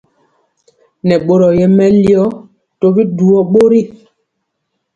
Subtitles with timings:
[1.07, 2.23] Nɛ boro yɛ melio
[2.79, 3.81] tɔbi dujɔ bori.